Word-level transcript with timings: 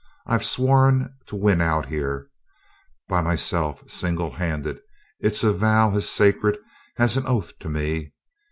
I've 0.25 0.43
sworn 0.43 1.13
to 1.27 1.35
win 1.35 1.61
out 1.61 1.85
here, 1.85 2.27
by 3.07 3.21
myself, 3.21 3.87
single 3.87 4.31
handed; 4.31 4.79
it's 5.19 5.43
a 5.43 5.53
vow 5.53 5.91
as 5.93 6.09
sacred 6.09 6.57
as 6.97 7.17
an 7.17 7.27
oath 7.27 7.53
to 7.59 7.69
me! 7.69 8.11